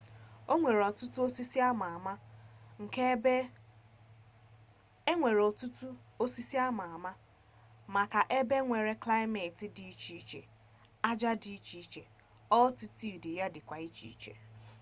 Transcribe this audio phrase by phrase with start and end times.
[0.53, 1.17] onwere otutu
[6.25, 7.13] osisi ama ama
[7.95, 10.41] maka ebea nwere klimeti di icheiche
[11.09, 12.03] aja ya di iche iche
[12.57, 14.33] altitude ya dikwa iche n'iche